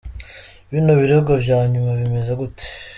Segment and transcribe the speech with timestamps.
[0.71, 2.65] Bino birego vya nyuma bimeze gute?.